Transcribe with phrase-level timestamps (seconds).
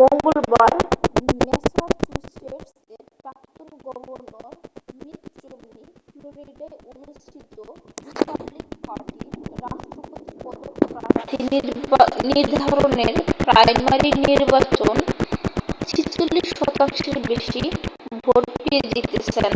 [0.00, 0.72] মঙ্গলবার
[1.38, 2.70] ম্যাসাচুসেটস
[2.94, 4.44] এর প্রাক্তন গভর্নর
[4.98, 7.56] মিট রম্নি ফ্লরিডায় অনুষ্ঠিত
[8.06, 9.26] রিপাবলিকান পার্টির
[9.62, 11.38] রাষ্ট্রপতি পদপ্রার্থী
[12.30, 14.96] নির্ধারণের প্রাইমারি নির্বাচন
[15.90, 17.62] 46 শতাংশের বেশি
[18.24, 19.54] ভোট পেয়ে জিতেছেন